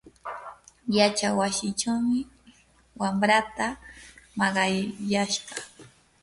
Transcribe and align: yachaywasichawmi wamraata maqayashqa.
yachaywasichawmi 0.97 2.19
wamraata 2.99 3.67
maqayashqa. 4.37 5.55